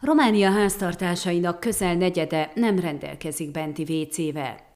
Románia 0.00 0.50
háztartásainak 0.50 1.60
közel 1.60 1.94
negyede 1.94 2.50
nem 2.54 2.78
rendelkezik 2.78 3.50
benti 3.50 3.84
vécével. 3.84 4.69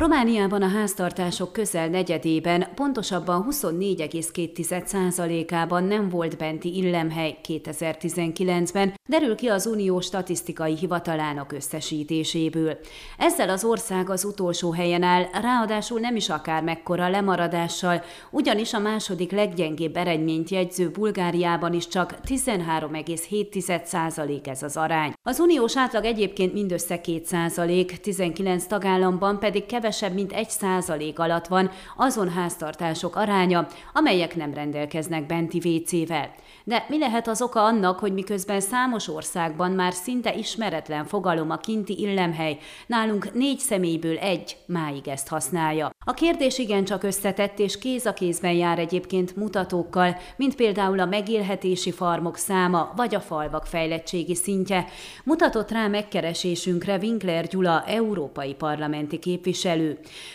Romániában 0.00 0.62
a 0.62 0.68
háztartások 0.68 1.52
közel 1.52 1.88
negyedében, 1.88 2.66
pontosabban 2.74 3.46
24,2%-ában 3.50 5.84
nem 5.84 6.08
volt 6.08 6.36
benti 6.36 6.76
illemhely 6.76 7.38
2019-ben, 7.48 8.94
derül 9.08 9.34
ki 9.34 9.48
az 9.48 9.66
Unió 9.66 10.00
statisztikai 10.00 10.76
hivatalának 10.76 11.52
összesítéséből. 11.52 12.78
Ezzel 13.18 13.48
az 13.48 13.64
ország 13.64 14.10
az 14.10 14.24
utolsó 14.24 14.72
helyen 14.72 15.02
áll, 15.02 15.26
ráadásul 15.40 16.00
nem 16.00 16.16
is 16.16 16.28
akár 16.28 16.62
mekkora 16.62 17.08
lemaradással, 17.08 18.02
ugyanis 18.30 18.72
a 18.72 18.78
második 18.78 19.32
leggyengébb 19.32 19.96
eredményt 19.96 20.50
jegyző 20.50 20.90
Bulgáriában 20.90 21.72
is 21.72 21.88
csak 21.88 22.14
13,7% 22.24 24.46
ez 24.46 24.62
az 24.62 24.76
arány. 24.76 25.12
Az 25.22 25.38
uniós 25.38 25.76
átlag 25.76 26.04
egyébként 26.04 26.52
mindössze 26.52 27.00
2%, 27.04 27.96
19 27.96 28.64
tagállamban 28.64 29.38
pedig 29.38 29.66
kevesebb, 29.66 29.88
mint 30.12 30.32
1% 30.34 31.14
alatt 31.14 31.46
van 31.46 31.70
azon 31.96 32.28
háztartások 32.28 33.16
aránya, 33.16 33.66
amelyek 33.92 34.36
nem 34.36 34.54
rendelkeznek 34.54 35.26
benti 35.26 35.58
WC-vel. 35.68 36.30
De 36.64 36.84
mi 36.88 36.98
lehet 36.98 37.28
az 37.28 37.42
oka 37.42 37.64
annak, 37.64 37.98
hogy 37.98 38.12
miközben 38.12 38.60
számos 38.60 39.08
országban 39.08 39.70
már 39.70 39.92
szinte 39.92 40.34
ismeretlen 40.34 41.04
fogalom 41.04 41.50
a 41.50 41.56
kinti 41.56 42.00
illemhely, 42.00 42.58
nálunk 42.86 43.32
négy 43.32 43.58
személyből 43.58 44.18
egy 44.18 44.56
máig 44.66 45.08
ezt 45.08 45.28
használja. 45.28 45.90
A 46.06 46.14
kérdés 46.14 46.58
igencsak 46.58 47.02
összetett 47.02 47.58
és 47.58 47.78
kéz 47.78 48.06
a 48.06 48.12
kézben 48.12 48.52
jár 48.52 48.78
egyébként 48.78 49.36
mutatókkal, 49.36 50.16
mint 50.36 50.54
például 50.54 51.00
a 51.00 51.04
megélhetési 51.04 51.90
farmok 51.90 52.36
száma 52.36 52.92
vagy 52.96 53.14
a 53.14 53.20
falvak 53.20 53.66
fejlettségi 53.66 54.34
szintje. 54.34 54.86
Mutatott 55.24 55.70
rá 55.70 55.86
megkeresésünkre 55.86 56.96
Winkler 56.96 57.46
Gyula, 57.46 57.84
európai 57.86 58.54
parlamenti 58.54 59.18
képviselő. 59.18 59.79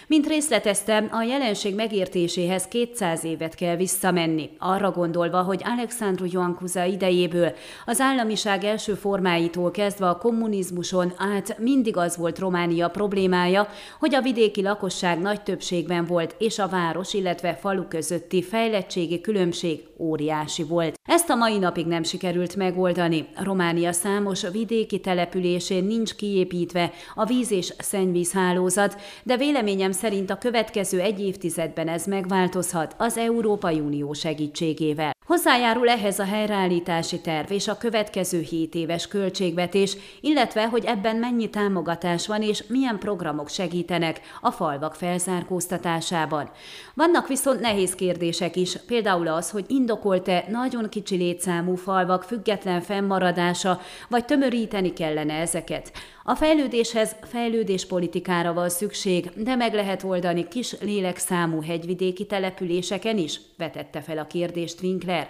Mint 0.07 0.27
részletezte, 0.27 0.97
a 1.11 1.21
jelenség 1.21 1.75
megértéséhez 1.75 2.63
200 2.67 3.23
évet 3.23 3.55
kell 3.55 3.75
visszamenni, 3.75 4.49
arra 4.59 4.91
gondolva, 4.91 5.41
hogy 5.41 5.61
Alexandru 5.63 6.25
Joankuza 6.29 6.83
idejéből 6.83 7.53
az 7.85 7.99
államiság 7.99 8.63
első 8.63 8.93
formáitól 8.93 9.71
kezdve 9.71 10.09
a 10.09 10.17
kommunizmuson 10.17 11.13
át 11.17 11.57
mindig 11.59 11.97
az 11.97 12.17
volt 12.17 12.39
Románia 12.39 12.87
problémája, 12.87 13.67
hogy 13.99 14.15
a 14.15 14.21
vidéki 14.21 14.61
lakosság 14.61 15.19
nagy 15.19 15.41
többségben 15.41 16.05
volt, 16.05 16.35
és 16.39 16.59
a 16.59 16.67
város, 16.67 17.13
illetve 17.13 17.55
falu 17.55 17.87
közötti 17.87 18.43
fejlettségi 18.43 19.21
különbség 19.21 19.83
óriási 19.97 20.63
volt. 20.63 20.99
Ezt 21.05 21.29
a 21.29 21.35
mai 21.35 21.57
napig 21.57 21.85
nem 21.85 22.03
sikerült 22.03 22.55
megoldani. 22.55 23.27
Románia 23.43 23.91
számos 23.91 24.49
vidéki 24.51 24.99
településén 24.99 25.83
nincs 25.83 26.15
kiépítve 26.15 26.91
a 27.15 27.25
víz- 27.25 27.51
és 27.51 27.73
szennyvízhálózat, 27.77 29.01
de 29.25 29.37
véleményem 29.37 29.91
szerint 29.91 30.29
a 30.29 30.37
következő 30.37 30.99
egy 30.99 31.19
évtizedben 31.19 31.87
ez 31.87 32.05
megváltozhat 32.05 32.95
az 32.97 33.17
Európai 33.17 33.79
Unió 33.79 34.13
segítségével. 34.13 35.13
Hozzájárul 35.25 35.89
ehhez 35.89 36.19
a 36.19 36.23
helyreállítási 36.23 37.21
terv 37.21 37.51
és 37.51 37.67
a 37.67 37.77
következő 37.77 38.39
7 38.39 38.75
éves 38.75 39.07
költségvetés, 39.07 39.97
illetve 40.21 40.67
hogy 40.67 40.85
ebben 40.85 41.15
mennyi 41.15 41.49
támogatás 41.49 42.27
van 42.27 42.41
és 42.41 42.63
milyen 42.67 42.99
programok 42.99 43.49
segítenek 43.49 44.21
a 44.41 44.51
falvak 44.51 44.95
felzárkóztatásában. 44.95 46.49
Vannak 46.93 47.27
viszont 47.27 47.59
nehéz 47.59 47.95
kérdések 47.95 48.55
is, 48.55 48.77
például 48.87 49.27
az, 49.27 49.49
hogy 49.49 49.65
indokolt-e 49.67 50.45
nagyon 50.49 50.89
kicsi 50.89 51.15
létszámú 51.15 51.75
falvak 51.75 52.23
független 52.23 52.81
fennmaradása, 52.81 53.79
vagy 54.09 54.25
tömöríteni 54.25 54.93
kellene 54.93 55.33
ezeket. 55.33 55.91
A 56.27 56.35
fejlődéshez 56.35 57.15
fejlődéspolitikára 57.21 58.53
van 58.53 58.69
szükség, 58.69 59.29
de 59.35 59.55
meg 59.55 59.73
lehet 59.73 60.03
oldani 60.03 60.47
kis 60.47 60.75
lélekszámú 60.81 61.61
hegyvidéki 61.61 62.25
településeken 62.25 63.17
is, 63.17 63.39
vetette 63.57 64.01
fel 64.01 64.17
a 64.17 64.27
kérdést 64.27 64.81
Winkler. 64.81 65.29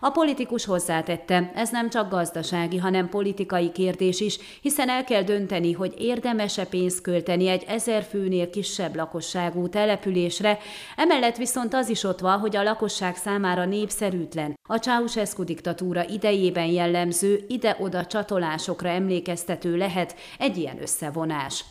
A 0.00 0.10
politikus 0.10 0.64
hozzátette, 0.64 1.52
ez 1.54 1.70
nem 1.70 1.90
csak 1.90 2.10
gazdasági, 2.10 2.76
hanem 2.76 3.08
politikai 3.08 3.72
kérdés 3.72 4.20
is, 4.20 4.38
hiszen 4.60 4.88
el 4.88 5.04
kell 5.04 5.22
dönteni, 5.22 5.72
hogy 5.72 5.94
érdemese 5.98 6.64
pénzt 6.64 7.00
költeni 7.00 7.48
egy 7.48 7.64
ezer 7.66 8.02
főnél 8.02 8.50
kisebb 8.50 8.96
lakosságú 8.96 9.68
településre, 9.68 10.58
emellett 10.96 11.36
viszont 11.36 11.74
az 11.74 11.88
is 11.88 12.04
ott 12.04 12.20
van, 12.20 12.38
hogy 12.38 12.56
a 12.56 12.62
lakosság 12.62 13.16
számára 13.16 13.64
népszerűtlen. 13.64 14.58
A 14.68 14.76
Ceausescu 14.76 15.44
diktatúra 15.44 16.08
idejében 16.08 16.66
jellemző 16.66 17.44
ide-oda 17.48 18.06
csatolásokra 18.06 18.88
emlékeztető 18.88 19.76
lehet, 19.76 20.14
egy 20.38 20.56
ilyen 20.56 20.82
összevonás. 20.82 21.64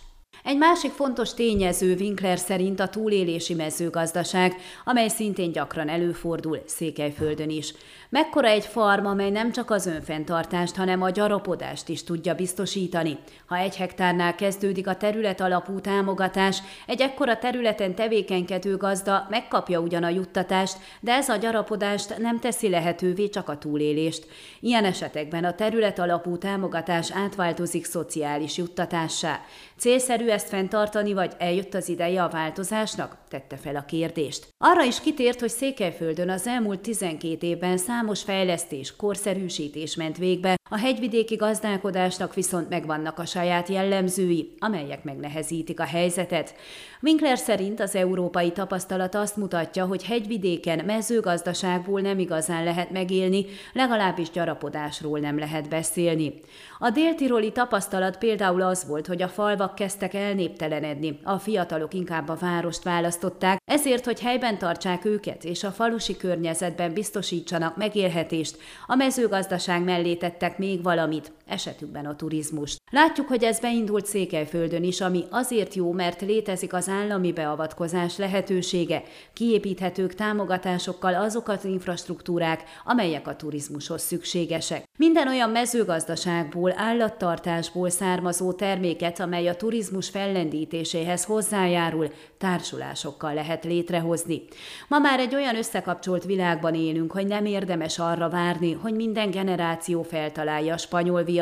Egy 0.44 0.58
másik 0.58 0.92
fontos 0.92 1.34
tényező 1.34 1.96
Winkler 2.00 2.38
szerint 2.38 2.80
a 2.80 2.88
túlélési 2.88 3.54
mezőgazdaság, 3.54 4.56
amely 4.86 5.08
szintén 5.08 5.52
gyakran 5.52 5.90
előfordul 5.90 6.62
Székelyföldön 6.66 7.50
is. 7.50 7.74
Mekkora 8.10 8.48
egy 8.48 8.66
farm, 8.66 9.06
amely 9.06 9.30
nem 9.30 9.52
csak 9.52 9.72
az 9.72 9.86
önfenntartást, 9.86 10.76
hanem 10.76 11.02
a 11.02 11.10
gyarapodást 11.10 11.90
is 11.90 12.04
tudja 12.04 12.36
biztosítani. 12.36 13.18
Ha 13.46 13.58
egy 13.58 13.76
hektárnál 13.76 14.36
kezdődik 14.36 14.88
a 14.88 14.96
terület 14.96 15.42
alapú 15.42 15.80
támogatás, 15.80 16.62
egy 16.86 17.02
ekkora 17.02 17.38
területen 17.38 17.96
tevékenykedő 17.96 18.78
gazda 18.78 19.28
megkapja 19.30 19.80
ugyan 19.80 20.04
a 20.04 20.10
juttatást, 20.10 20.78
de 21.00 21.14
ez 21.14 21.30
a 21.30 21.36
gyarapodást 21.36 22.18
nem 22.18 22.40
teszi 22.40 22.70
lehetővé 22.70 23.30
csak 23.30 23.50
a 23.50 23.58
túlélést. 23.58 24.28
Ilyen 24.60 24.86
esetekben 24.86 25.44
a 25.44 25.56
terület 25.56 26.00
alapú 26.00 26.38
támogatás 26.38 27.12
átváltozik 27.12 27.86
szociális 27.86 28.58
juttatássá. 28.58 29.42
Célszerű 29.78 30.29
ezt 30.30 30.48
fenntartani, 30.48 31.14
vagy 31.14 31.34
eljött 31.38 31.74
az 31.74 31.90
ideje 31.90 32.24
a 32.24 32.30
változásnak? 32.30 33.18
Tette 33.30 33.58
fel 33.58 33.76
a 33.76 33.86
kérdést. 33.86 34.48
Arra 34.58 34.84
is 34.84 35.00
kitért, 35.00 35.40
hogy 35.40 35.50
Székelyföldön 35.50 36.30
az 36.30 36.48
elmúlt 36.48 36.80
12 36.80 37.48
évben 37.48 37.78
számos 37.78 38.24
fejlesztés, 38.24 38.96
korszerűsítés 38.96 39.96
ment 39.96 40.18
végbe, 40.18 40.59
a 40.70 40.78
hegyvidéki 40.78 41.36
gazdálkodásnak 41.36 42.34
viszont 42.34 42.70
megvannak 42.70 43.20
a 43.20 43.26
saját 43.26 43.68
jellemzői, 43.68 44.54
amelyek 44.60 45.04
megnehezítik 45.04 45.80
a 45.80 45.84
helyzetet. 45.84 46.56
Winkler 47.02 47.38
szerint 47.38 47.80
az 47.80 47.96
európai 47.96 48.52
tapasztalat 48.52 49.16
azt 49.16 49.38
mutatja, 49.38 49.86
hogy 49.86 50.06
hegyvidéken 50.06 50.86
mezőgazdaságból 50.86 52.02
nem 52.02 52.20
igazán 52.20 52.64
lehet 52.64 52.92
megélni, 52.92 53.46
legalábbis 53.74 54.30
gyarapodásról 54.30 55.20
nem 55.20 55.40
lehet 55.40 55.70
beszélni. 55.70 56.34
A 56.80 56.90
déltiroli 56.90 57.52
tapasztalat 57.52 58.18
például 58.18 58.62
az 58.62 58.86
volt, 58.88 59.08
hogy 59.08 59.22
a 59.22 59.28
falvak 59.28 59.76
kezdtek 59.76 60.14
elnéptelenedni, 60.14 61.20
a 61.24 61.38
fiatalok 61.38 61.94
inkább 61.94 62.30
a 62.30 62.38
várost 62.40 62.84
választották, 62.84 63.58
ezért, 63.66 64.06
hogy 64.06 64.20
helyben 64.20 64.58
tartsák 64.58 65.06
őket 65.06 65.44
és 65.44 65.64
a 65.64 65.72
falusi 65.72 66.18
környezetben 66.18 66.94
biztosítsanak 66.94 67.78
megélhetést, 67.78 68.58
a 68.88 68.96
mezőgazdaság 68.96 69.84
mellé 69.84 70.16
tettek 70.16 70.58
még 70.60 70.84
valamit, 70.84 71.32
esetükben 71.50 72.06
a 72.06 72.16
turizmust. 72.16 72.78
Látjuk, 72.92 73.28
hogy 73.28 73.44
ez 73.44 73.60
beindult 73.60 74.06
Székelyföldön 74.06 74.84
is, 74.84 75.02
ami 75.02 75.24
azért 75.30 75.74
jó, 75.74 75.92
mert 75.92 76.22
létezik 76.22 76.74
az 76.74 76.90
állami 76.90 77.32
beavatkozás 77.32 78.18
lehetősége, 78.18 79.04
kiépíthetők 79.34 80.16
támogatásokkal 80.16 81.14
azok 81.14 81.48
az 81.48 81.66
infrastruktúrák, 81.66 82.64
amelyek 82.86 83.28
a 83.28 83.36
turizmushoz 83.36 84.02
szükségesek. 84.02 84.84
Minden 84.98 85.28
olyan 85.28 85.50
mezőgazdaságból, 85.50 86.74
állattartásból 86.76 87.90
származó 87.90 88.54
terméket, 88.54 89.20
amely 89.20 89.48
a 89.48 89.56
turizmus 89.56 90.10
fellendítéséhez 90.10 91.24
hozzájárul, 91.24 92.08
társulásokkal 92.38 93.34
lehet 93.34 93.64
létrehozni. 93.64 94.42
Ma 94.88 95.00
már 95.00 95.20
egy 95.20 95.36
olyan 95.36 95.56
összekapcsolt 95.56 96.24
világban 96.24 96.76
élünk, 96.76 97.12
hogy 97.12 97.28
nem 97.28 97.46
érdemes 97.46 98.00
arra 98.00 98.30
várni, 98.30 98.74
hogy 98.74 98.94
minden 98.94 99.32
generáció 99.32 100.04
feltalálja 100.04 100.74
a 100.74 100.78
spanyol 100.78 101.24
viaszt. 101.24 101.39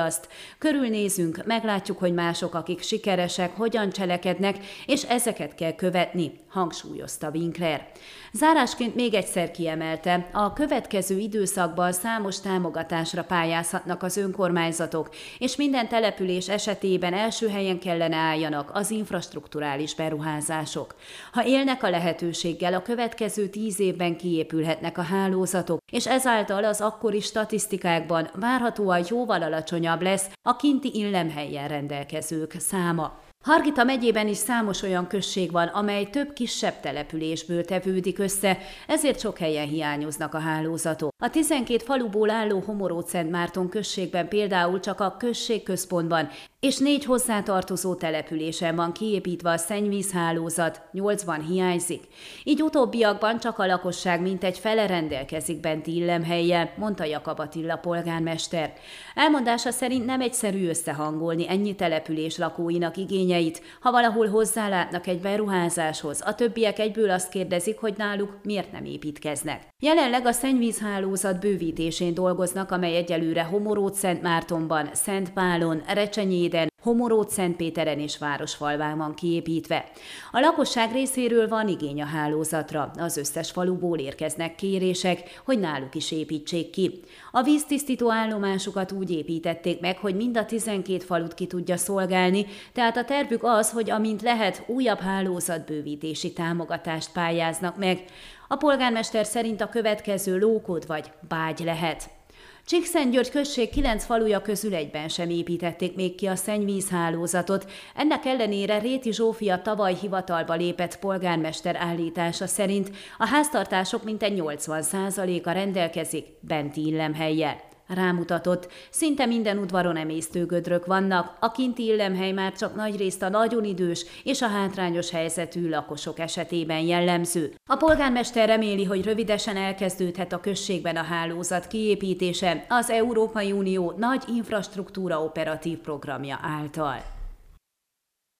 Körülnézünk, 0.57 1.45
meglátjuk, 1.45 1.99
hogy 1.99 2.13
mások, 2.13 2.55
akik 2.55 2.81
sikeresek, 2.81 3.55
hogyan 3.55 3.89
cselekednek, 3.89 4.57
és 4.85 5.03
ezeket 5.03 5.55
kell 5.55 5.75
követni, 5.75 6.31
hangsúlyozta 6.49 7.29
Winkler. 7.33 7.91
Zárásként 8.33 8.95
még 8.95 9.13
egyszer 9.13 9.51
kiemelte, 9.51 10.29
a 10.31 10.53
következő 10.53 11.17
időszakban 11.17 11.91
számos 11.91 12.39
támogatásra 12.39 13.23
pályázhatnak 13.23 14.03
az 14.03 14.17
önkormányzatok, 14.17 15.09
és 15.37 15.55
minden 15.55 15.87
település 15.87 16.49
esetében 16.49 17.13
első 17.13 17.47
helyen 17.47 17.79
kellene 17.79 18.15
álljanak 18.15 18.69
az 18.73 18.91
infrastruktúrális 18.91 19.95
beruházások. 19.95 20.95
Ha 21.31 21.45
élnek 21.45 21.83
a 21.83 21.89
lehetőséggel, 21.89 22.73
a 22.73 22.81
következő 22.81 23.47
tíz 23.47 23.79
évben 23.79 24.17
kiépülhetnek 24.17 24.97
a 24.97 25.01
hálózatok, 25.01 25.79
és 25.91 26.07
ezáltal 26.07 26.63
az 26.63 26.81
akkori 26.81 27.19
statisztikákban 27.19 28.29
várhatóan 28.33 29.05
jóval 29.09 29.43
alacsonyabb 29.43 29.86
lesz 30.01 30.29
a 30.41 30.55
kinti 30.55 30.91
illemhelyen 30.93 31.67
rendelkezők 31.67 32.55
száma. 32.59 33.19
Hargita 33.43 33.83
megyében 33.83 34.27
is 34.27 34.37
számos 34.37 34.81
olyan 34.81 35.07
község 35.07 35.51
van, 35.51 35.67
amely 35.67 36.09
több 36.09 36.33
kisebb 36.33 36.79
településből 36.79 37.65
tevődik 37.65 38.19
össze, 38.19 38.57
ezért 38.87 39.19
sok 39.19 39.37
helyen 39.37 39.67
hiányoznak 39.67 40.33
a 40.33 40.39
hálózatok. 40.39 41.09
A 41.23 41.29
12 41.29 41.83
faluból 41.83 42.29
álló 42.29 42.59
Homoród 42.59 43.29
Márton 43.29 43.69
községben 43.69 44.27
például 44.27 44.79
csak 44.79 44.99
a 44.99 45.15
községközpontban 45.17 46.29
és 46.59 46.77
négy 46.77 47.05
hozzátartozó 47.05 47.95
településen 47.95 48.75
van 48.75 48.91
kiépítve 48.91 49.49
a 49.49 49.57
szennyvízhálózat, 49.57 50.81
nyolcban 50.91 51.41
hiányzik. 51.41 52.03
Így 52.43 52.61
utóbbiakban 52.61 53.39
csak 53.39 53.59
a 53.59 53.65
lakosság 53.65 54.21
mintegy 54.21 54.57
fele 54.57 54.87
rendelkezik 54.87 55.59
benti 55.59 55.95
illemhelyen, 55.95 56.69
mondta 56.77 57.03
Jakab 57.03 57.39
Attila 57.39 57.75
polgármester. 57.75 58.73
Elmondása 59.15 59.71
szerint 59.71 60.05
nem 60.05 60.21
egyszerű 60.21 60.67
összehangolni 60.67 61.49
ennyi 61.49 61.75
település 61.75 62.37
lakóinak 62.37 62.97
igényeit, 62.97 63.61
ha 63.81 63.91
valahol 63.91 64.27
hozzálátnak 64.27 65.07
egy 65.07 65.19
beruházáshoz, 65.19 66.21
a 66.25 66.35
többiek 66.35 66.79
egyből 66.79 67.09
azt 67.09 67.29
kérdezik, 67.29 67.79
hogy 67.79 67.93
náluk 67.97 68.37
miért 68.43 68.71
nem 68.71 68.85
építkeznek. 68.85 69.67
Jelenleg 69.79 70.25
a 70.25 70.31
szennyvízhálózat 70.31 71.39
bővítésén 71.39 72.13
dolgoznak, 72.13 72.71
amely 72.71 72.95
egyelőre 72.95 73.43
Homoród 73.43 73.93
Szentmártonban, 73.93 74.89
Szentpálon, 74.93 75.81
Recsenyéden, 75.87 76.45
Homoród 76.87 77.29
Szentpéteren 77.29 77.99
és 77.99 78.17
Városfalván 78.17 78.97
van 78.97 79.13
kiépítve. 79.13 79.85
A 80.31 80.39
lakosság 80.39 80.91
részéről 80.91 81.47
van 81.47 81.67
igény 81.67 82.01
a 82.01 82.05
hálózatra, 82.05 82.91
az 82.97 83.17
összes 83.17 83.51
faluból 83.51 83.99
érkeznek 83.99 84.55
kérések, 84.55 85.41
hogy 85.45 85.59
náluk 85.59 85.95
is 85.95 86.11
építsék 86.11 86.69
ki. 86.69 86.99
A 87.31 87.41
víztisztító 87.41 88.11
állomásukat 88.11 88.91
úgy 88.91 89.11
építették 89.11 89.79
meg, 89.79 89.97
hogy 89.97 90.15
mind 90.15 90.37
a 90.37 90.45
12 90.45 90.99
falut 90.99 91.33
ki 91.33 91.47
tudja 91.47 91.77
szolgálni, 91.77 92.45
tehát 92.73 92.97
a 92.97 93.05
tervük 93.05 93.43
az, 93.43 93.71
hogy 93.71 93.89
amint 93.89 94.21
lehet, 94.21 94.63
újabb 94.67 94.99
hálózatbővítési 94.99 96.33
támogatást 96.33 97.11
pályáznak 97.11 97.77
meg. 97.77 98.03
A 98.47 98.55
polgármester 98.55 99.25
szerint 99.25 99.61
a 99.61 99.69
következő 99.69 100.37
lókod 100.37 100.87
vagy 100.87 101.11
bágy 101.27 101.59
lehet. 101.59 102.16
Csíkszentgyörgy 102.65 103.29
község 103.29 103.69
kilenc 103.69 104.05
faluja 104.05 104.41
közül 104.41 104.75
egyben 104.75 105.07
sem 105.07 105.29
építették 105.29 105.95
még 105.95 106.15
ki 106.15 106.25
a 106.25 106.35
szennyvízhálózatot. 106.35 107.71
Ennek 107.95 108.25
ellenére 108.25 108.79
Réti 108.79 109.13
Zsófia 109.13 109.61
tavaly 109.61 109.93
hivatalba 109.93 110.53
lépett 110.53 110.99
polgármester 110.99 111.75
állítása 111.75 112.47
szerint 112.47 112.89
a 113.17 113.27
háztartások 113.27 114.03
mintegy 114.03 114.41
80%-a 114.41 115.51
rendelkezik 115.51 116.25
benti 116.39 116.85
illemhelyjel. 116.85 117.66
Rámutatott, 117.87 118.71
szinte 118.89 119.25
minden 119.25 119.57
udvaron 119.57 119.97
emésztőgödrök 119.97 120.85
vannak, 120.85 121.37
a 121.39 121.51
kinti 121.51 121.85
illemhely 121.85 122.31
már 122.31 122.53
csak 122.53 122.75
nagyrészt 122.75 123.21
a 123.21 123.29
nagyon 123.29 123.63
idős 123.63 124.05
és 124.23 124.41
a 124.41 124.47
hátrányos 124.47 125.09
helyzetű 125.09 125.69
lakosok 125.69 126.19
esetében 126.19 126.79
jellemző. 126.79 127.53
A 127.65 127.75
polgármester 127.75 128.47
reméli, 128.47 128.83
hogy 128.83 129.05
rövidesen 129.05 129.57
elkezdődhet 129.57 130.33
a 130.33 130.39
községben 130.39 130.95
a 130.95 131.03
hálózat 131.03 131.67
kiépítése 131.67 132.65
az 132.69 132.89
Európai 132.89 133.51
Unió 133.51 133.93
nagy 133.97 134.23
infrastruktúra 134.27 135.23
operatív 135.23 135.77
programja 135.77 136.39
által. 136.41 137.16